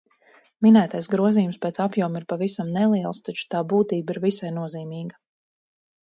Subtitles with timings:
[0.65, 5.19] Minētais grozījums pēc apjoma ir pavisam neliels, taču tā būtība ir visai nozīmīga.